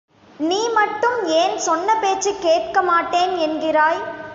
[0.39, 4.01] நீ மட்டும் ஏன் சொன்ன பேச்சுக் கேட்கமாட்டேன் என்கிறாய்!